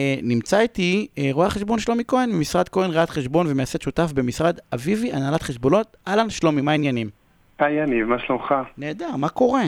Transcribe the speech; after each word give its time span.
אה, 0.00 0.14
נמצא 0.22 0.60
איתי 0.60 1.06
אה, 1.18 1.28
רואה 1.32 1.46
החשבון 1.46 1.78
שלומי 1.78 2.02
כהן 2.08 2.30
ממשרד 2.32 2.68
כהן 2.68 2.90
ראיית 2.90 3.10
חשבון 3.10 3.46
ומייסד 3.48 3.82
שותף 3.82 4.12
במשרד 4.14 4.58
אביבי, 4.74 5.12
הנהלת 5.12 5.42
חשבונות. 5.42 5.96
אהלן, 6.08 6.30
שלומי, 6.30 6.60
מה 6.60 6.70
העניינים? 6.70 7.10
היי 7.58 7.82
יניב, 7.82 8.06
מה 8.06 8.16
שלומך? 8.26 8.54
נהדר, 8.78 9.16
מה 9.16 9.28
קורה? 9.28 9.62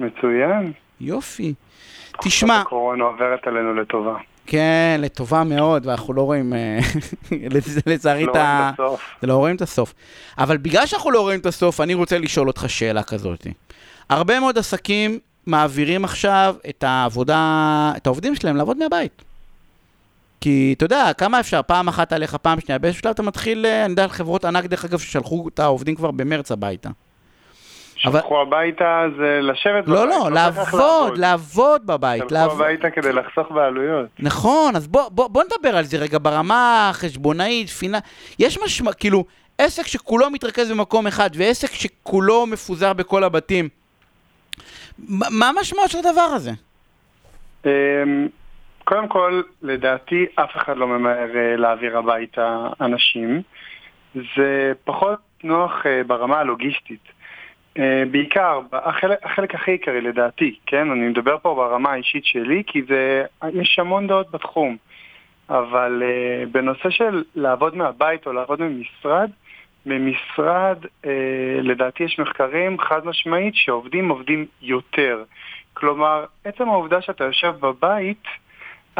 מצוין. 0.00 0.72
יופי. 1.00 1.54
תשמע, 2.22 2.60
הקורונה 2.60 3.04
עוברת 3.04 3.46
עלינו 3.46 3.74
לטובה. 3.74 4.14
כן, 4.46 4.96
לטובה 5.00 5.44
מאוד, 5.44 5.86
ואנחנו 5.86 6.12
לא 6.14 6.22
רואים, 6.22 6.52
אה, 6.54 6.78
לצ- 7.54 7.82
לצערי, 7.86 8.24
לא 8.24 8.30
את 8.32 8.36
ה... 8.36 8.70
לא 9.22 9.36
רואים 9.36 9.56
את 9.56 9.62
הסוף. 9.62 9.94
אבל 10.38 10.56
בגלל 10.56 10.86
שאנחנו 10.86 11.10
לא 11.10 11.20
רואים 11.20 11.40
את 11.40 11.46
הסוף, 11.46 11.80
אני 11.80 11.94
רוצה 11.94 12.18
לשאול 12.18 12.48
אותך 12.48 12.64
שאלה 12.68 13.02
כזאת. 13.02 13.46
הרבה 14.10 14.40
מאוד 14.40 14.58
עסקים 14.58 15.18
מעבירים 15.46 16.04
עכשיו 16.04 16.54
את 16.68 16.84
העבודה, 16.86 17.92
את 17.96 18.06
העובדים 18.06 18.34
שלהם 18.34 18.56
לעבוד 18.56 18.76
מהבית. 18.76 19.24
כי 20.44 20.74
אתה 20.76 20.84
יודע, 20.84 21.12
כמה 21.18 21.40
אפשר, 21.40 21.60
פעם 21.62 21.88
אחת 21.88 22.12
עליך, 22.12 22.34
פעם 22.34 22.60
שנייה, 22.60 22.78
באיזשהו 22.78 23.02
שלב 23.02 23.10
אתה 23.10 23.22
מתחיל, 23.22 23.66
אה, 23.66 23.84
אני 23.84 23.90
יודע 23.90 24.02
על 24.02 24.08
חברות 24.08 24.44
ענק, 24.44 24.64
דרך 24.64 24.84
אגב, 24.84 24.98
ששלחו 24.98 25.48
את 25.48 25.58
העובדים 25.58 25.94
כבר 25.94 26.10
במרץ 26.10 26.52
הביתה. 26.52 26.88
אבל- 28.04 28.20
שלחו 28.20 28.42
הביתה 28.42 29.04
זה 29.18 29.40
לשבת 29.42 29.88
לא, 29.88 30.04
בבית, 30.06 30.14
לא, 30.14 30.34
צריך 30.34 30.58
איך 30.58 30.74
לעבוד, 30.74 31.18
לעבוד 31.18 31.86
בבית. 31.86 32.22
שלחו 32.22 32.34
לעבוד. 32.34 32.60
הביתה 32.60 32.90
כדי 32.90 33.12
לחסוך 33.12 33.50
בעלויות. 33.50 34.06
נכון, 34.18 34.76
אז 34.76 34.86
בוא, 34.86 35.08
בוא, 35.08 35.28
בוא 35.28 35.42
נדבר 35.44 35.76
על 35.76 35.84
זה 35.84 35.96
רגע 35.96 36.18
ברמה 36.22 36.88
החשבונאית, 36.90 37.68
פינה... 37.68 37.98
יש 38.38 38.58
משמע, 38.64 38.92
כאילו, 38.92 39.24
עסק 39.58 39.86
שכולו 39.86 40.30
מתרכז 40.30 40.70
במקום 40.70 41.06
אחד 41.06 41.30
ועסק 41.34 41.72
שכולו 41.72 42.46
מפוזר 42.46 42.92
בכל 42.92 43.24
הבתים, 43.24 43.68
מה 44.98 45.26
מה 45.30 45.48
המשמעות 45.48 45.90
של 45.90 45.98
הדבר 45.98 46.20
הזה? 46.20 46.50
קודם 48.84 49.08
כל, 49.08 49.42
לדעתי 49.62 50.26
אף 50.34 50.56
אחד 50.56 50.76
לא 50.76 50.86
ממהר 50.86 51.36
אה, 51.36 51.56
להעביר 51.56 51.98
הביתה 51.98 52.68
אנשים. 52.80 53.42
זה 54.14 54.72
פחות 54.84 55.18
נוח 55.44 55.86
אה, 55.86 56.02
ברמה 56.06 56.38
הלוגיסטית. 56.38 57.08
אה, 57.78 58.02
בעיקר, 58.10 58.60
החלק, 58.72 59.18
החלק 59.22 59.54
הכי 59.54 59.70
עיקרי 59.70 60.00
לדעתי, 60.00 60.58
כן? 60.66 60.90
אני 60.90 61.08
מדבר 61.08 61.36
פה 61.42 61.54
ברמה 61.54 61.92
האישית 61.92 62.24
שלי, 62.24 62.62
כי 62.66 62.82
זה, 62.88 63.24
יש 63.52 63.78
המון 63.78 64.06
דעות 64.06 64.30
בתחום. 64.30 64.76
אבל 65.50 66.02
בנושא 66.52 66.90
של 66.90 67.24
לעבוד 67.34 67.76
מהבית 67.76 68.26
או 68.26 68.32
לעבוד 68.32 68.62
ממשרד, 68.62 69.30
במשרד 69.86 70.78
לדעתי 71.62 72.04
יש 72.04 72.18
מחקרים 72.18 72.78
חד 72.78 73.06
משמעית 73.06 73.54
שעובדים 73.54 74.08
עובדים 74.08 74.46
יותר. 74.62 75.24
כלומר, 75.74 76.24
עצם 76.44 76.68
העובדה 76.68 77.02
שאתה 77.02 77.24
יושב 77.24 77.54
בבית, 77.60 78.24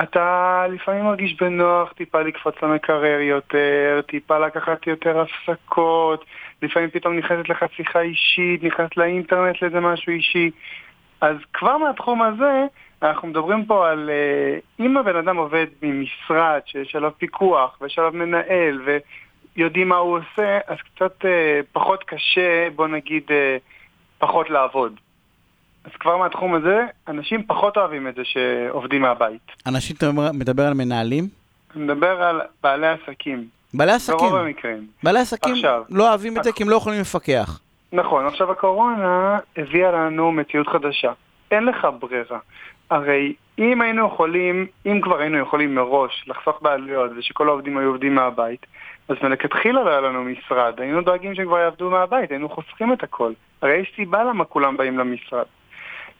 אתה 0.03 0.67
לפעמים 0.71 1.05
מרגיש 1.05 1.37
בנוח 1.41 1.93
טיפה 1.93 2.23
לקפוץ 2.23 2.55
למקרר 2.63 3.21
יותר, 3.21 4.01
טיפה 4.09 4.39
לקחת 4.39 4.87
יותר 4.87 5.21
הפסקות, 5.21 6.25
לפעמים 6.63 6.91
פתאום 6.91 7.19
נכנסת 7.19 7.49
לך 7.49 7.65
שיחה 7.77 8.01
אישית, 8.01 8.63
נכנסת 8.63 8.97
לאינטרנט 8.97 9.63
לאיזה 9.63 9.81
משהו 9.81 10.13
אישי. 10.13 10.51
אז 11.21 11.37
כבר 11.53 11.79
מהתחום 11.79 12.23
הזה, 12.23 12.65
אנחנו 13.03 13.29
מדברים 13.29 13.65
פה 13.65 13.91
על 13.91 14.11
אה, 14.11 14.59
אם 14.85 14.97
הבן 14.97 15.17
אדם 15.17 15.37
עובד 15.37 15.67
ממשרד 15.83 16.61
שיש 16.67 16.97
עליו 16.97 17.11
פיקוח 17.19 17.79
ויש 17.81 17.99
עליו 17.99 18.13
מנהל 18.13 18.81
ויודעים 19.57 19.89
מה 19.89 19.97
הוא 19.97 20.19
עושה, 20.19 20.59
אז 20.67 20.77
קצת 20.79 21.25
אה, 21.25 21.61
פחות 21.73 22.05
קשה, 22.05 22.69
בוא 22.77 22.89
נגיד, 22.89 23.23
אה, 23.31 23.57
פחות 24.19 24.51
לעבוד. 24.51 25.01
אז 25.85 25.91
כבר 26.01 26.17
מהתחום 26.17 26.55
הזה, 26.55 26.87
אנשים 27.09 27.43
פחות 27.47 27.77
אוהבים 27.77 28.09
את 28.09 28.15
זה 28.15 28.23
שעובדים 28.25 29.03
מהבית. 29.03 29.53
אנשים, 29.67 29.97
אתה 29.97 30.11
מדבר 30.33 30.67
על 30.67 30.75
מנהלים? 30.75 31.29
אני 31.77 31.85
מדבר 31.85 32.23
על 32.23 32.41
בעלי 32.63 32.87
עסקים, 32.89 33.45
בעלי 33.75 33.93
עסקים. 33.93 34.19
ברוב 34.19 34.35
המקרים. 34.35 34.87
בעלי 35.03 35.19
עסקים 35.21 35.55
עכשיו. 35.55 35.83
לא 35.91 36.09
אוהבים 36.09 36.39
את 36.39 36.45
זה 36.45 36.53
כי 36.53 36.63
הם 36.63 36.69
לא 36.69 36.77
יכולים 36.77 37.01
לפקח. 37.01 37.61
נכון, 37.93 38.27
עכשיו 38.27 38.51
הקורונה 38.51 39.39
הביאה 39.57 39.93
לנו 39.93 40.33
מציאות 40.33 40.69
חדשה. 40.69 41.13
אין 41.51 41.65
לך 41.65 41.89
ברירה. 42.01 42.39
הרי 42.91 43.35
אם 43.59 43.81
היינו 43.81 44.07
יכולים, 44.07 44.67
אם 44.87 45.01
כבר 45.03 45.19
היינו 45.19 45.39
יכולים 45.39 45.75
מראש 45.75 46.25
לחסוך 46.27 46.63
בעלויות 46.63 47.11
ושכל 47.17 47.49
העובדים 47.49 47.79
היו 47.79 47.89
עובדים 47.89 48.15
מהבית, 48.15 48.67
אז 49.09 49.17
מלכתחילה 49.23 49.85
לא 49.85 49.91
היה 49.91 50.01
לנו 50.01 50.25
משרד, 50.25 50.81
היינו 50.81 51.03
דואגים 51.03 51.35
שהם 51.35 51.47
כבר 51.47 51.59
יעבדו 51.59 51.91
מהבית, 51.91 52.31
היינו 52.31 52.49
חוסכים 52.49 52.93
את 52.93 53.03
הכל. 53.03 53.33
הרי 53.63 53.77
יש 53.77 53.93
סיבה 53.97 54.25
למה 54.25 54.45
כולם 54.45 54.77
באים 54.77 54.99
למשרד. 54.99 55.45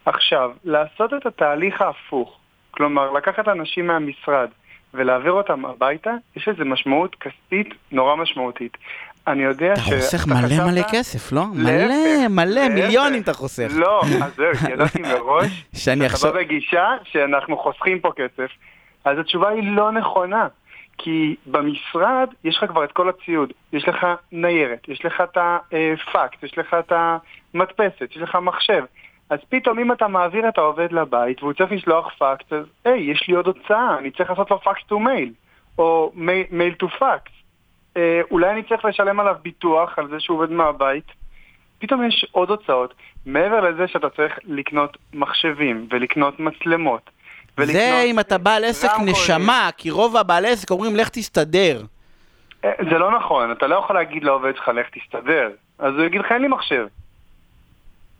עכשיו, 0.05 0.51
לעשות 0.65 1.15
את 1.15 1.27
התהליך 1.27 1.81
ההפוך, 1.81 2.39
כלומר 2.71 3.13
לקחת 3.13 3.49
אנשים 3.49 3.87
מהמשרד 3.87 4.49
ולהעביר 4.95 5.33
אותם 5.33 5.65
הביתה, 5.65 6.11
יש 6.37 6.49
לזה 6.49 6.65
משמעות 6.65 7.15
כספית 7.15 7.75
נורא 7.93 8.17
משמעותית. 8.17 8.77
אני 9.27 9.43
יודע 9.43 9.73
אתה 9.73 9.81
חוסך 9.81 10.27
מלא 10.27 10.73
מלא 10.73 10.83
כסף, 10.93 11.33
לא? 11.33 11.45
מלא, 11.55 12.29
מלא. 12.31 12.69
מיליונים 12.69 13.23
אתה 13.23 13.33
חוסך. 13.33 13.69
לא, 13.75 14.03
אז 14.25 14.35
זהו, 14.37 14.71
ידעתי 14.73 15.03
מראש 15.03 15.65
שאני 15.85 16.07
עכשיו... 16.07 16.33
בא 16.33 16.39
בגישה 16.39 16.89
שאנחנו 17.05 17.57
חוסכים 17.57 18.01
פה 18.01 18.11
כסף, 18.17 18.51
אז 19.05 19.19
התשובה 19.19 19.49
היא 19.49 19.77
לא 19.77 19.93
נכונה. 19.93 20.47
כי 20.99 21.37
במשרד 21.47 22.29
יש 22.45 22.57
לך 22.57 22.71
כבר 22.71 22.85
את 22.85 22.93
כל 22.93 23.09
הציוד, 23.09 23.53
יש 23.73 23.89
לך 23.89 24.07
ניירת, 24.33 24.89
יש 24.89 25.05
לך 25.05 25.21
את 25.21 25.39
הפקס, 25.39 26.43
יש 26.43 26.59
לך 26.59 26.77
את 26.79 26.93
המדפסת, 26.93 28.09
יש 28.11 28.17
לך 28.17 28.39
מחשב. 28.43 28.85
אז 29.31 29.39
פתאום 29.49 29.79
אם 29.79 29.93
אתה 29.93 30.09
מעביר 30.09 30.49
את 30.49 30.59
העובד 30.59 30.93
לבית 30.93 31.43
והוא 31.43 31.53
צריך 31.53 31.73
לשלוח 31.73 32.13
פקס, 32.19 32.53
אז 32.53 32.65
היי, 32.85 33.11
יש 33.11 33.29
לי 33.29 33.35
עוד 33.35 33.47
הוצאה, 33.47 33.99
אני 33.99 34.11
צריך 34.11 34.31
לעשות 34.31 34.51
לו 34.51 34.61
fax 34.61 34.83
to 34.87 34.99
mail, 34.99 35.33
או 35.79 36.13
mail 36.51 36.75
to 36.75 36.89
fax. 36.89 37.33
אולי 38.31 38.51
אני 38.51 38.63
צריך 38.63 38.85
לשלם 38.85 39.21
עליו 39.21 39.37
ביטוח 39.43 39.99
על 39.99 40.09
זה 40.09 40.21
שהוא 40.21 40.37
עובד 40.37 40.51
מהבית. 40.51 41.05
פתאום 41.79 42.09
יש 42.09 42.27
עוד 42.33 42.51
הוצאות, 42.51 42.95
מעבר 43.27 43.61
לזה 43.61 43.89
שאתה 43.89 44.11
צריך 44.11 44.39
לקנות 44.45 44.97
מחשבים 45.15 45.87
ולקנות 45.91 46.41
מצלמות. 46.41 47.11
ולקנות 47.59 47.77
זה 47.77 48.03
אם 48.03 48.21
אתה 48.21 48.39
בעל 48.39 48.65
עסק. 48.65 48.89
נשמה, 49.05 49.71
כי 49.77 49.91
רוב 49.91 50.17
הבעלי 50.17 50.49
עסק 50.49 50.71
אומרים 50.71 50.97
לך 50.97 51.09
תסתדר. 51.09 51.83
אה, 52.65 52.71
זה 52.91 52.99
לא 52.99 53.17
נכון, 53.17 53.53
אתה 53.53 53.67
לא 53.67 53.77
יכול 53.77 53.97
להגיד 53.97 54.25
לעובד 54.25 54.57
שלך 54.57 54.69
לך 54.69 54.87
תסתדר. 54.93 55.51
אז 55.79 55.95
הוא 55.95 56.05
יגיד 56.05 56.21
לך 56.21 56.33
אין 56.33 56.43
לי 56.43 56.49
מחשב. 56.49 56.87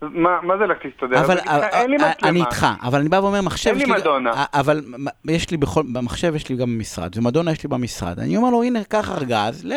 מה, 0.01 0.39
מה 0.41 0.57
זה 0.57 0.65
לך 0.65 0.77
תסתדר? 0.77 1.25
אבל 1.25 1.37
אז 1.45 1.63
הוא 1.63 1.63
יגיד 1.63 1.65
לך, 1.65 1.73
אין 1.73 1.91
לי 1.91 1.97
אה, 1.97 2.09
מצלמה. 2.11 2.29
אני 2.29 2.39
איתך, 2.39 2.67
אבל 2.81 2.99
אני 2.99 3.09
בא 3.09 3.15
ואומר 3.15 3.41
מחשב, 3.41 3.69
אין 3.69 3.77
לי 3.79 3.85
מדונה. 3.85 4.31
אה, 4.31 4.45
אבל 4.53 4.81
יש 5.25 5.51
לי 5.51 5.57
בכל, 5.57 5.81
במחשב 5.93 6.35
יש 6.35 6.49
לי 6.49 6.55
גם 6.55 6.67
במשרד, 6.67 7.17
ומדונה 7.17 7.51
יש 7.51 7.63
לי 7.63 7.69
במשרד. 7.69 8.19
אני 8.19 8.37
אומר 8.37 8.49
לו, 8.49 8.63
הנה, 8.63 8.83
קח 8.83 9.11
ארגז, 9.11 9.67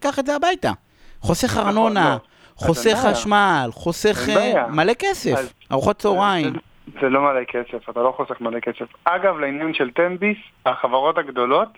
קח 0.00 0.18
את 0.18 0.26
זה 0.26 0.36
הביתה. 0.36 0.72
חוסך 1.20 1.50
נכון, 1.50 1.66
ארנונה, 1.66 2.10
לא. 2.10 2.18
חוסך. 2.56 2.98
חשמל, 3.10 3.68
חוסך 3.72 4.28
אה. 4.28 4.66
מלא 4.66 4.92
כסף, 4.94 5.52
ארוחות 5.72 5.96
צהריים. 5.96 6.52
זה, 7.00 7.08
לא 7.08 7.20
מלא 7.20 7.44
כסף, 7.44 7.90
אתה 7.90 8.00
לא 8.00 8.14
חוסך 8.16 8.40
מלא 8.40 8.60
כסף. 8.60 8.86
אגב, 9.04 9.38
לעניין 9.38 9.74
של 9.74 9.90
תן-ביס, 9.90 10.38
החברות 10.66 11.18
הגדולות 11.18 11.68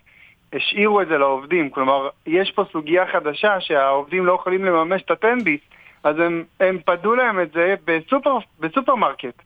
השאירו 0.53 1.01
את 1.01 1.09
זה 1.09 1.19
לעובדים. 1.19 1.71
כלומר, 1.71 2.09
יש 2.27 2.51
פה 2.51 2.65
סוגיה 2.73 3.05
חדשה 3.13 3.61
שהעובדים 3.61 4.27
לא 4.27 4.33
יכולים 4.33 4.65
לממש 4.65 5.03
את 5.03 5.11
התן-ביס, 5.11 5.61
אז 6.05 6.19
הם, 6.19 6.45
הם 6.61 6.79
פדו 6.85 7.15
להם 7.15 7.41
את 7.41 7.53
זה 7.53 7.75
בסופר, 7.85 8.39
בסופרמרקט. 8.61 9.43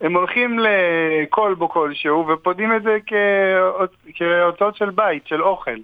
הם 0.00 0.16
הולכים 0.16 0.58
לכלבו 0.58 1.68
כלשהו 1.68 2.26
ופודים 2.28 2.76
את 2.76 2.82
זה 2.82 2.98
כהוצ- 3.06 4.10
כהוצאות 4.14 4.76
של 4.76 4.90
בית, 4.90 5.26
של 5.26 5.42
אוכל. 5.42 5.76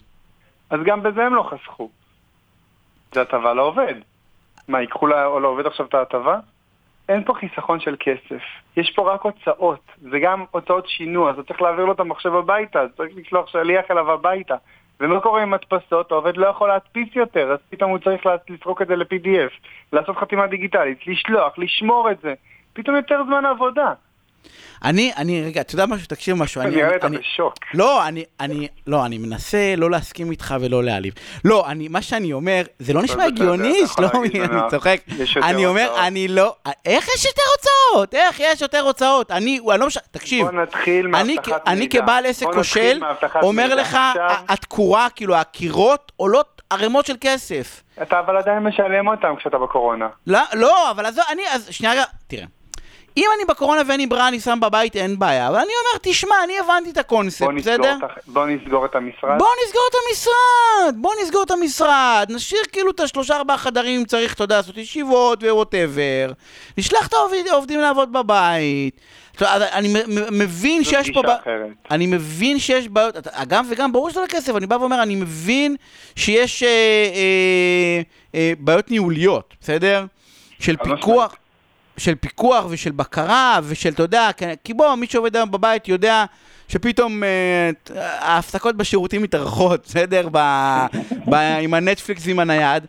אז 0.71 0.81
גם 0.85 1.03
בזה 1.03 1.27
הם 1.27 1.35
לא 1.35 1.43
חסכו. 1.43 1.91
זה 3.13 3.21
הטבה 3.23 3.55
לעובד. 3.55 3.95
מה, 4.69 4.81
ייקחו 4.81 5.07
לעובד 5.07 5.67
עכשיו 5.67 5.87
את 5.87 5.95
ההטבה? 5.95 6.39
אין 7.09 7.25
פה 7.25 7.35
חיסכון 7.35 7.81
של 7.81 7.97
כסף. 8.01 8.43
יש 8.77 8.93
פה 8.97 9.15
רק 9.15 9.23
הוצאות. 9.23 9.81
זה 9.99 10.19
גם 10.19 10.45
הוצאות 10.51 10.89
שינוע, 10.89 11.31
אז 11.31 11.39
אתה 11.39 11.49
צריך 11.49 11.63
להעביר 11.63 11.85
לו 11.85 11.93
את 11.93 12.01
המחשב 12.01 12.35
הביתה, 12.35 12.85
צריך 12.97 13.11
לשלוח 13.17 13.47
שליח 13.49 13.91
אליו 13.91 14.13
הביתה. 14.13 14.57
ומה 15.01 15.21
קורה 15.21 15.43
עם 15.43 15.51
מדפסות? 15.51 16.13
העובד 16.13 16.37
לא 16.37 16.47
יכול 16.47 16.69
להדפיס 16.69 17.09
יותר, 17.15 17.53
אז 17.53 17.59
פתאום 17.71 17.91
הוא 17.91 17.99
צריך 17.99 18.27
לסרוק 18.51 18.83
את 18.83 18.87
זה 18.87 18.97
ל-PDF, 18.97 19.53
לעשות 19.93 20.17
חתימה 20.17 20.47
דיגיטלית, 20.47 21.07
לשלוח, 21.07 21.59
לשמור 21.59 22.11
את 22.11 22.21
זה. 22.21 22.35
פתאום 22.73 22.97
יותר 22.97 23.23
זמן 23.27 23.45
עבודה. 23.45 23.93
אני, 24.85 25.13
אני, 25.17 25.43
רגע, 25.45 25.61
אתה 25.61 25.75
יודע 25.75 25.87
משהו? 25.87 26.07
תקשיב 26.07 26.37
משהו. 26.37 26.61
אני- 26.63 26.77
נראה 26.77 26.89
לי 26.89 26.97
אתה 26.97 27.09
בשוק. 27.09 27.55
לא, 27.75 28.07
אני, 28.09 28.25
אני, 28.41 28.69
לא, 28.87 29.07
אני 29.07 29.19
מנסה 29.19 29.75
לא 29.77 29.91
להסכים 29.91 30.31
איתך 30.31 30.55
ולא 30.61 30.85
להעליב. 30.85 31.15
לא, 31.45 31.67
אני, 31.69 31.89
מה 31.89 32.03
שאני 32.03 32.33
אומר, 32.33 32.63
זה 32.79 32.93
לא 32.93 33.03
נשמע 33.03 33.25
הגיוני, 33.25 33.81
שלומי, 33.97 34.29
להגיד 34.29 34.43
אני. 34.43 34.61
צוחק. 34.71 35.01
אני 35.43 35.67
אומר. 35.67 35.95
אני 36.07 36.29
לא, 36.29 36.55
איך 36.85 37.09
יש 37.15 37.25
יותר 37.25 37.43
הוצאות? 37.57 38.15
איך 38.15 38.41
יש 38.41 38.63
יותר 38.63 38.81
הוצאות? 38.81 39.31
אני, 39.31 39.61
אני 39.71 39.81
לא 39.81 39.87
משנה, 39.87 40.03
תקשיב, 40.11 40.45
בוא 40.51 40.53
נתחיל 40.63 41.07
מהבטחת 41.07 41.63
כ- 41.65 41.69
אני 41.69 41.81
מידע. 41.81 42.03
כבעל 42.03 42.27
עסק 42.27 42.47
כושל, 42.55 43.01
אומר 43.43 43.63
מידע. 43.69 43.75
לך, 43.75 43.99
התקורה, 44.49 45.07
כאילו, 45.15 45.37
הקירות 45.37 46.13
עולות 46.17 46.63
ערימות 46.71 47.07
של 47.07 47.15
כסף. 47.21 47.83
אתה 48.03 48.21
אבל 48.21 48.37
עדיין 48.37 48.59
משלם 48.59 49.09
אותם 49.09 49.35
כשאתה 49.39 49.59
בקורונה. 49.59 50.09
לא, 50.27 50.39
לא, 50.55 50.91
אבל 50.91 51.07
אז 51.07 51.21
אני, 51.33 51.43
אז 51.51 51.69
שנייה 51.71 51.93
תראה. 52.27 52.45
אם 53.19 53.27
אני 53.37 53.45
בקורונה 53.49 53.83
ואין 53.89 54.01
לי 54.01 54.07
ברירה, 54.07 54.29
אני 54.29 54.41
שם 54.41 54.59
בבית, 54.63 54.97
אין 54.97 55.19
בעיה. 55.19 55.49
אבל 55.49 55.57
אני 55.57 55.65
אומר, 55.67 55.99
תשמע, 56.03 56.35
אני 56.45 56.59
הבנתי 56.59 56.91
את 56.91 56.99
הקונספט, 56.99 57.43
בוא 57.47 57.53
בסדר? 57.53 57.97
את, 57.97 58.11
בוא 58.27 58.47
נסגור 58.47 58.85
את 58.87 58.95
המשרד. 58.95 59.39
בוא 59.39 59.47
נסגור 59.67 59.83
את 59.91 59.95
המשרד, 60.09 61.03
בוא 61.03 61.13
נסגור 61.23 61.43
את 61.43 61.51
המשרד, 61.51 62.27
נשאיר 62.31 62.61
כאילו 62.73 62.91
את 62.91 63.01
השלושה 63.01 63.37
ארבעה 63.37 63.59
חדרים 63.59 64.01
אם 64.01 64.05
צריך, 64.07 64.35
אתה 64.35 64.45
יודע, 64.45 64.57
לעשות 64.57 64.77
ישיבות 64.77 65.43
וווטאבר, 65.43 66.33
נשלח 66.79 67.07
את 67.07 67.13
העובד- 67.13 67.49
העובדים 67.51 67.81
לעבוד 67.81 68.13
בבית. 68.13 69.01
אני 69.43 69.89
מבין 70.33 70.85
שיש 70.85 71.11
פה... 71.11 71.21
אחרת. 71.21 71.69
אני 71.91 72.07
מבין 72.07 72.59
שיש 72.59 72.89
בעיות, 72.89 73.15
גם 73.49 73.67
וגם, 73.71 73.93
ברור 73.93 74.11
שזה 74.11 74.21
לא 74.21 74.27
כסף, 74.27 74.57
אני 74.57 74.67
בא 74.67 74.75
ואומר, 74.75 75.03
אני 75.03 75.15
מבין 75.15 75.77
שיש 76.17 76.63
אה, 76.63 76.69
אה, 76.69 78.01
אה, 78.35 78.53
בעיות 78.59 78.91
ניהוליות, 78.91 79.55
בסדר? 79.61 80.05
של 80.61 80.77
חד 80.77 80.85
פיקוח, 80.95 81.35
של 81.99 82.15
פיקוח 82.15 82.67
ושל 82.71 82.91
בקרה 82.91 83.59
ושל, 83.65 83.89
אתה 83.89 84.03
יודע, 84.03 84.29
כי- 84.65 84.75
בוא, 84.75 84.95
מי 84.95 85.07
שעובד 85.07 85.37
היום 85.37 85.51
בבית 85.51 85.89
יודע 85.89 86.25
שפתאום 86.69 87.25
אה, 87.25 87.71
ההפסקות 88.21 88.77
בשירותים 88.77 89.23
מתארחות, 89.23 89.81
בסדר? 89.87 90.29
ב, 90.33 90.39
ב, 91.31 91.35
עם 91.35 91.75
הנטפליקס 91.75 92.27
ועם 92.27 92.39
הנייד. 92.41 92.87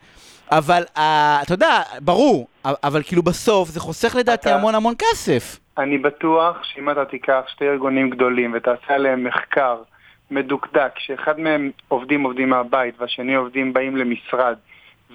אבל 0.51 0.83
אה, 0.97 1.39
אתה 1.43 1.53
יודע, 1.53 1.81
ברור, 2.01 2.47
אבל 2.65 3.03
כאילו 3.03 3.23
בסוף 3.23 3.69
זה 3.69 3.79
חוסך 3.79 4.15
לדעתי 4.15 4.49
אתה- 4.49 4.57
המון 4.57 4.75
המון 4.75 4.93
כסף. 4.99 5.59
אני 5.77 5.97
בטוח 5.97 6.57
שאם 6.63 6.89
אתה 6.89 7.05
תיקח 7.05 7.41
שתי 7.47 7.65
ארגונים 7.69 8.09
גדולים 8.09 8.51
ותעשה 8.55 8.93
עליהם 8.95 9.23
מחקר 9.23 9.77
מדוקדק, 10.31 10.91
שאחד 10.97 11.39
מהם 11.39 11.71
עובדים 11.87 12.23
עובדים 12.23 12.49
מהבית 12.49 12.95
והשני 13.01 13.35
עובדים 13.35 13.73
באים 13.73 13.97
למשרד, 13.97 14.55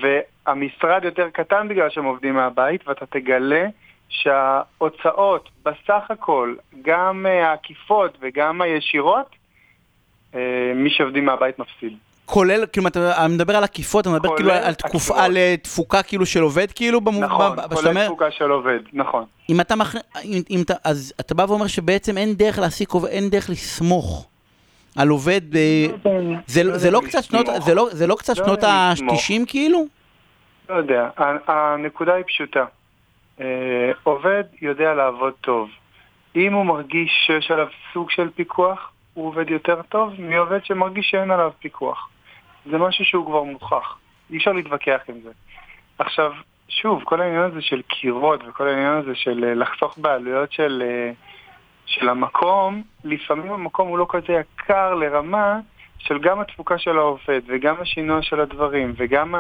והמשרד 0.01 1.05
יותר 1.05 1.29
קטן 1.33 1.69
בגלל 1.69 1.91
שהם 1.91 2.05
עובדים 2.05 2.35
מהבית, 2.35 2.89
ואתה 2.89 3.07
תגלה 3.07 3.67
שההוצאות 4.23 5.49
בסך 5.65 6.11
הכל, 6.11 6.55
גם 6.83 7.27
אה, 7.29 7.49
העקיפות 7.51 8.19
וגם 8.21 8.61
הישירות, 8.61 9.27
אה, 10.35 10.41
מי 10.75 10.91
שעובדים 10.91 11.25
מהבית 11.25 11.59
מפסיד. 11.59 11.93
כולל, 12.27 12.67
כאילו, 12.73 12.87
אתה 12.89 13.27
מדבר 13.29 13.57
על 13.57 13.65
עקיפות, 13.65 14.01
אתה 14.07 14.11
מדבר 14.11 14.37
כאילו 14.37 14.53
על 14.53 14.75
תקופה, 14.75 14.97
עקיפות. 14.99 15.17
על 15.17 15.37
אה, 15.37 15.55
תפוקה 15.63 16.03
כאילו 16.03 16.27
של 16.27 16.43
עובד, 16.43 16.73
כאילו, 16.73 17.01
במובן, 17.01 17.27
נכון, 17.27 17.57
ב- 17.57 17.75
כולל 17.75 17.89
אומר, 17.89 18.05
תפוקה 18.07 18.31
של 18.31 18.51
עובד, 18.51 18.79
נכון. 18.93 19.25
אם 19.51 19.61
אתה 19.61 19.77
מכ... 19.77 19.97
אם, 20.25 20.43
אם 20.51 20.63
אתה, 20.63 20.75
אז 20.85 21.15
אתה 21.21 21.35
בא 21.35 21.45
ואומר 21.49 21.67
שבעצם 21.67 22.19
אין 22.19 22.35
דרך 22.35 22.59
להעסיק 22.59 22.91
עובד, 22.91 23.09
אין 23.09 23.31
דרך 23.31 23.51
לסמוך 23.51 24.27
על 24.97 25.09
עובד, 25.09 25.57
אה, 25.57 25.87
זה, 26.47 26.79
זה 26.79 26.91
לא 26.91 27.01
קצת 27.05 27.25
שנות. 27.25 27.47
זה 27.65 27.75
לא, 27.75 27.89
זה 27.93 28.07
לא 28.07 28.15
קצת 28.15 28.39
לא 28.39 28.45
שנות 28.45 28.59
יודע 28.59 28.91
לסמוך. 28.93 29.13
ה-90 29.13 29.47
כאילו? 29.47 29.85
לא 30.69 30.75
יודע, 30.75 31.09
הנקודה 31.47 32.15
היא 32.15 32.25
פשוטה. 32.27 32.65
עובד 34.25 34.45
יודע 34.63 34.95
לעבוד 34.95 35.33
טוב. 35.41 35.71
אם 36.37 36.53
הוא 36.53 36.67
מרגיש 36.67 37.11
שיש 37.27 37.51
עליו 37.51 37.67
סוג 37.93 38.11
של 38.11 38.31
פיקוח, 38.31 38.93
הוא 39.15 39.29
עובד 39.29 39.51
יותר 39.51 39.83
טוב 39.83 40.13
מעובד 40.19 40.65
שמרגיש 40.65 41.11
שאין 41.11 41.31
עליו 41.31 41.51
פיקוח. 41.59 42.09
זה 42.71 42.79
משהו 42.79 43.05
שהוא 43.05 43.27
כבר 43.27 43.43
מוכח. 43.43 43.99
אי 44.31 44.37
אפשר 44.37 44.53
להתווכח 44.53 45.01
עם 45.09 45.15
זה. 45.25 45.31
עכשיו, 45.99 46.33
שוב, 46.69 47.03
כל 47.05 47.21
העניין 47.21 47.43
הזה 47.43 47.63
של 47.63 47.83
קירות 47.83 48.41
וכל 48.49 48.69
העניין 48.69 48.95
הזה 48.95 49.15
של 49.15 49.45
אה, 49.45 49.55
לחסוך 49.55 49.99
בעלויות 49.99 50.53
של, 50.53 50.83
אה, 50.87 51.11
של 51.87 52.09
המקום, 52.09 52.83
לפעמים 53.05 53.53
המקום 53.53 53.89
הוא 53.89 53.99
לא 53.99 54.07
כזה 54.09 54.33
יקר 54.33 54.95
לרמה 54.95 55.59
של 55.99 56.19
גם 56.19 56.41
התפוקה 56.41 56.79
של 56.79 56.99
העובד 56.99 57.41
וגם 57.47 57.75
השינוע 57.81 58.23
של 58.23 58.41
הדברים 58.41 58.93
וגם 58.97 59.35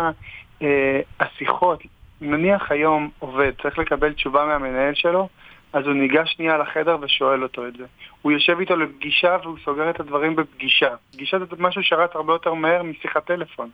אה, 0.62 1.00
השיחות. 1.20 1.82
נניח 2.24 2.72
היום 2.72 3.10
עובד 3.18 3.52
צריך 3.62 3.78
לקבל 3.78 4.12
תשובה 4.12 4.44
מהמנהל 4.44 4.94
שלו, 4.94 5.28
אז 5.72 5.86
הוא 5.86 5.94
ניגש 5.94 6.32
שנייה 6.32 6.58
לחדר 6.58 6.96
ושואל 7.00 7.42
אותו 7.42 7.66
את 7.68 7.76
זה. 7.76 7.84
הוא 8.22 8.32
יושב 8.32 8.56
איתו 8.60 8.76
לפגישה 8.76 9.36
והוא 9.42 9.58
סוגר 9.64 9.90
את 9.90 10.00
הדברים 10.00 10.36
בפגישה. 10.36 10.88
פגישה 11.12 11.38
זה 11.38 11.44
משהו 11.58 11.82
שרץ 11.82 12.10
הרבה 12.14 12.32
יותר 12.32 12.54
מהר 12.54 12.82
משיחת 12.82 13.24
טלפון. 13.24 13.70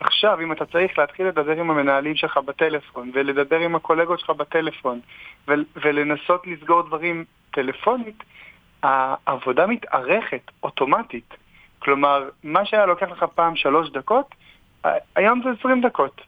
עכשיו, 0.00 0.40
אם 0.40 0.52
אתה 0.52 0.66
צריך 0.66 0.98
להתחיל 0.98 1.26
לדבר 1.26 1.52
עם 1.52 1.70
המנהלים 1.70 2.16
שלך 2.16 2.36
בטלפון, 2.36 3.10
ולדבר 3.14 3.58
עם 3.58 3.74
הקולגות 3.74 4.20
שלך 4.20 4.30
בטלפון, 4.30 5.00
ולנסות 5.76 6.46
לסגור 6.46 6.82
דברים 6.82 7.24
טלפונית, 7.50 8.24
העבודה 8.82 9.66
מתארכת 9.66 10.50
אוטומטית. 10.62 11.34
כלומר, 11.78 12.28
מה 12.44 12.64
שהיה 12.64 12.86
לוקח 12.86 13.10
לך 13.10 13.24
פעם 13.34 13.56
שלוש 13.56 13.90
דקות, 13.90 14.34
היום 15.16 15.42
זה 15.44 15.50
עשרים 15.58 15.80
דקות. 15.80 16.20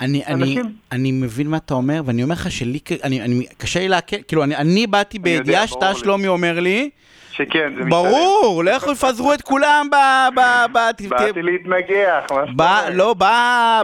אני, 0.00 0.24
אני, 0.26 0.44
אנשים- 0.44 0.72
אני 0.92 1.12
מבין 1.12 1.46
מה 1.48 1.56
אתה 1.56 1.74
אומר, 1.74 2.02
ואני 2.06 2.22
אומר 2.22 2.34
לך 2.34 2.50
שלי, 2.50 2.78
אני, 3.02 3.20
אני, 3.22 3.46
קשה 3.58 3.80
לי 3.80 3.88
לעכל, 3.88 4.16
כאילו, 4.28 4.44
אני, 4.44 4.56
אני 4.56 4.86
באתי 4.86 5.18
בידיעה 5.18 5.66
שאתה. 5.66 5.94
שלומי, 5.94 6.28
אומר 6.28 6.60
לי, 6.60 6.90
שכן, 7.32 7.72
זה 7.78 7.84
ברור, 7.88 8.64
לכו 8.64 8.92
יפזרו 8.92 9.32
את 9.32 9.42
כולם 9.42 9.88
ב... 9.92 9.96
ב, 10.36 10.40
ב 10.40 10.72
באתי 10.72 11.08
להתנגח, 11.42 12.24
מה 12.30 12.46
זאת 12.46 12.56
בא, 12.56 12.80
אומרת? 12.80 12.94
לא, 12.94 13.14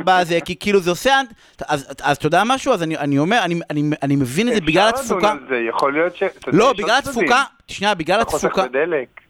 בזה, 0.05 0.39
כי 0.45 0.57
כאילו 0.61 0.81
זה 0.81 0.91
עושה, 0.91 1.21
אז, 1.69 1.95
אז 2.03 2.17
אתה 2.17 2.27
יודע 2.27 2.43
משהו? 2.47 2.73
אז 2.73 2.83
אני, 2.83 2.97
אני 2.99 3.19
אומר, 3.19 3.41
אני, 4.03 4.17
מבין 4.17 4.49
את 4.49 4.55
זה 4.55 4.61
בגלל 4.61 4.91
אפשר 4.91 5.17
לדון 5.17 5.25
התפוקה. 5.25 5.31
על 5.33 5.39
זה, 5.49 5.57
יכול 5.69 5.93
להיות 5.93 6.17
ש... 6.17 6.23
לא, 6.47 6.73
בגלל. 6.73 6.91
התפוקה, 6.99 7.45
שנייה, 7.69 7.95
בגלל 7.95 8.23
אתה 8.23 8.31
חוסך 8.31 8.45
התפוקה, 8.45 8.69
בדלק. 8.69 9.22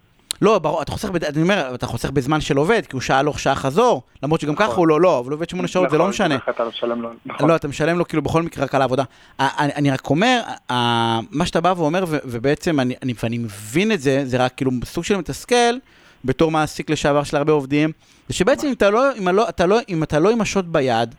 לא, 0.43 0.59
ברור, 0.59 0.83
אתה 0.83 0.93
חוסך, 0.93 1.11
בד- 1.11 1.25
אני 1.25 1.43
אומר, 1.43 1.75
אתה 1.75 1.87
חוסך 1.87 2.11
בזמן 2.11 2.41
של 2.41 2.57
עובד, 2.57 2.87
כי 2.87 2.93
הוא 2.93 3.01
שעה 3.01 3.19
הלוך, 3.19 3.39
שעה 3.41 3.55
חזור, 3.55 4.03
למרות 4.23 4.41
שגם 4.41 4.55
ככה 4.55 4.75
הוא 4.75 4.89
לא, 4.89 5.01
לא, 5.01 5.19
אבל 5.19 5.31
הוא 5.31 5.37
עובד 5.37 5.49
שמונה 5.51 5.69
שעות, 5.69 5.91
זה 5.91 5.99
לא 5.99 6.05
נכון, 6.05 6.11
משנה. 6.11 6.37
אתה 6.51 6.65
לא 6.65 6.71
נכון. 7.27 7.49
לא, 7.51 7.57
אתה 7.57 7.69
משלם 7.69 7.99
לו 7.99 8.09
כאילו 8.09 8.23
בכל 8.23 8.43
מקרה 8.43 8.65
רק 8.65 8.75
על 8.75 8.81
העבודה. 8.83 9.03
אני, 9.41 9.91
רק 9.91 10.11
אומר, 10.11 10.43
מה 11.31 11.47
שאתה 11.47 11.61
בא 11.61 11.75
ואומר, 11.77 12.05
ובעצם 12.09 12.81
אני, 12.81 12.95
מבין 13.39 13.93
את 13.93 14.01
זה, 14.01 14.23
זה 14.27 14.45
רק 14.45 14.53
כאילו 14.57 14.71
סוג 14.85 15.05
של 15.05 15.17
מתסכל, 15.17 15.75
בתור 16.25 16.51
מעסיק 16.51 16.91
לשעבר 16.91 17.25
של 17.25 17.37
הרבה 17.37 17.53
עובדים, 17.53 17.93
זה 18.29 18.35
שבעצם 18.35 18.67
אם 18.67 18.73
אתה 18.73 18.91
לא, 18.91 19.03
אם 19.19 19.29
לא, 19.29 19.49
אתה 19.49 19.67
לא, 19.67 19.79
אם 19.89 20.03
אתה 20.03 20.19
לא 20.19 20.31
עם 20.31 20.41
השוט 20.41 20.65
ביד, 20.65 21.15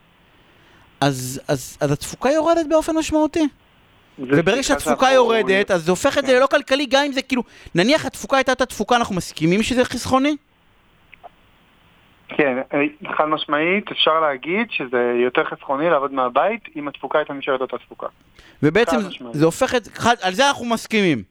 אז, 1.01 1.41
אז, 1.47 1.77
אז 1.79 1.91
התפוקה 1.91 2.29
יורדת 2.31 2.65
באופן 2.69 2.95
משמעותי. 2.97 3.47
וברגע 4.19 4.63
שהתפוקה 4.63 5.11
יורדת, 5.11 5.71
אז 5.71 5.85
זה 5.85 5.91
הופך 5.91 6.17
את 6.17 6.25
זה 6.25 6.31
כן. 6.31 6.37
ללא 6.37 6.47
כלכלי, 6.47 6.85
גם 6.85 7.03
אם 7.05 7.11
זה 7.11 7.21
כאילו, 7.21 7.43
נניח 7.75 8.05
התפוקה 8.05 8.37
הייתה 8.37 8.51
אותה 8.51 8.65
תפוקה, 8.65 8.95
אנחנו 8.95 9.15
מסכימים 9.15 9.63
שזה 9.63 9.85
חסכוני? 9.85 10.35
כן, 12.29 12.57
חד 13.17 13.25
משמעית, 13.25 13.91
אפשר 13.91 14.19
להגיד 14.19 14.67
שזה 14.71 15.13
יותר 15.23 15.43
חסכוני 15.43 15.89
לעבוד 15.89 16.13
מהבית 16.13 16.61
אם 16.75 16.87
התפוקה 16.87 17.17
הייתה 17.19 17.33
נשארת 17.33 17.61
אותה 17.61 17.77
תפוקה. 17.77 18.07
ובעצם. 18.63 18.97
זה 19.33 19.45
הופך 19.45 19.75
את, 19.75 19.87
חד- 19.93 20.15
על 20.21 20.33
זה 20.33 20.47
אנחנו 20.47 20.65
מסכימים. 20.65 21.23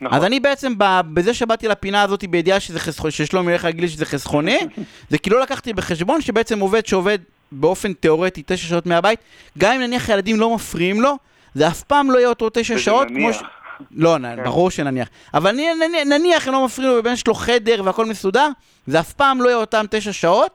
נכון. 0.00 0.18
אז 0.18 0.24
אני 0.24 0.40
בעצם, 0.40 0.72
בזה 1.14 1.34
שבאתי 1.34 1.68
לפינה 1.68 2.02
הזאת 2.02 2.24
בידיעה 2.24 2.60
שזה 2.60 2.80
חסכוני, 2.80 3.10
ששלומי 3.12 3.52
ילך 3.52 3.64
להגיד 3.64 3.80
לי 3.80 3.88
שזה 3.88 4.06
חסכוני, 4.06 4.58
זה 5.10 5.18
כי 5.18 5.30
לא 5.30 5.40
לקחתי 5.40 5.72
בחשבון 5.72 6.20
שבעצם 6.20 6.58
עובד 6.60 6.86
שעובד 6.86 7.18
באופן 7.52 7.92
תיאורטי 7.92 8.42
תשע 8.46 8.68
שעות 8.68 8.86
מהבית, 8.86 9.20
גם 9.58 9.72
אם 9.74 9.80
נניח 9.80 10.08
ילדים 10.08 10.40
לא 10.40 10.54
מפריעים 10.54 11.00
לו, 11.00 11.16
זה 11.56 11.68
אף 11.68 11.82
פעם 11.82 12.10
לא 12.10 12.18
יהיה 12.18 12.28
אותו 12.28 12.48
תשע 12.52 12.78
שעות 12.78 13.08
כמו 13.08 13.16
נניח. 13.18 13.36
ש... 13.36 13.42
לא, 13.96 14.16
כן. 14.22 14.44
ברור 14.44 14.70
שנניח. 14.70 15.08
אבל 15.34 15.52
נ- 15.52 15.60
נ- 15.60 16.12
נניח 16.12 16.46
הם 16.48 16.52
לא 16.54 16.64
מפריעים 16.64 16.92
לו 17.04 17.10
יש 17.10 17.26
לו 17.26 17.34
חדר 17.34 17.82
והכל 17.84 18.06
מסודר, 18.06 18.48
זה 18.86 19.00
אף 19.00 19.12
פעם 19.12 19.42
לא 19.42 19.48
יהיה 19.48 19.56
אותם 19.56 19.84
תשע 19.90 20.12
שעות, 20.12 20.50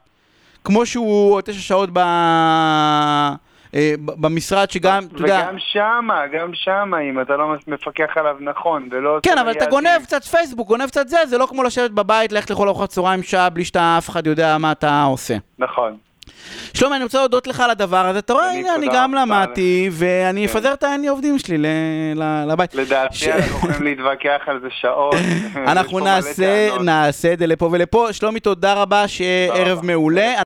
כמו 0.64 0.86
שהוא 0.86 1.42
תשע 1.42 1.60
שעות 1.60 1.90
ב... 1.94 1.98
אה, 1.98 3.94
במשרד 3.98 4.72
שגם, 4.72 5.04
אתה 5.04 5.22
יודע... 5.24 5.40
וגם 5.48 5.56
שמה, 5.60 6.28
גם 6.34 6.52
שמה, 6.54 7.00
אם 7.00 7.22
אתה 7.22 7.38
לא 7.38 7.56
מפקח 7.68 8.18
עליו 8.18 8.36
נכון, 8.40 8.90
ולא... 8.92 9.20
כן, 9.24 9.38
אבל 9.38 9.52
אתה. 9.52 9.66
גונב 9.66 10.02
קצת 10.04 10.24
פייסבוק, 10.24 10.68
גונב 10.68 10.88
קצת 10.88 11.08
זה, 11.08 11.18
זה 11.26 11.38
לא 11.38 11.46
כמו 11.46 11.64
לשבת 11.64 11.92
בבית, 11.92 12.32
ללכת 12.32 12.50
לאכול 12.50 12.68
ארוחת 12.68 12.90
צהריים 12.90 13.24
שעה 13.24 13.50
בלי 13.50 13.66
שאתה, 13.66 13.96
אף 13.98 14.10
אחד 14.10 14.28
יודע 14.28 14.58
מה 14.58 14.72
אתה 14.72 15.04
עושה. 15.04 15.38
נכון. 15.60 15.98
שלומי, 16.74 16.96
אני 16.96 17.04
רוצה 17.04 17.18
להודות 17.18 17.48
לך 17.48 17.60
על 17.60 17.70
הדבר 17.70 18.06
הזה, 18.06 18.20
אתה 18.20 18.34
רואה, 18.34 18.52
הנה, 18.52 18.76
אני 18.76 18.88
גם 18.94 19.14
למדתי, 19.14 19.90
ואני 19.92 20.48
כן. 20.48 20.54
אפזר 20.54 20.74
את 20.74 20.84
העני 20.84 21.08
עובדים 21.08 21.40
שלי 21.40 21.58
לבית. 22.48 22.76
לדעתי 22.76 23.32
אנחנו 23.32 23.56
יכולים 23.56 23.84
להתווכח 23.84 24.42
על 24.48 24.60
זה 24.62 24.68
שעות. 24.72 25.16
אנחנו 25.72 26.00
נעשה, 26.80 27.34
את 27.34 27.40
זה 27.40 27.48
לפה 27.48 27.70
ולפה. 27.72 28.08
שלומי, 28.12 28.40
תודה 28.40 28.74
רבה, 28.74 29.08
שיהיה 29.08 29.48
תודה 29.48 29.60
ערב 29.60 29.78
רבה. 29.78 29.88
מעולה. 29.88 30.34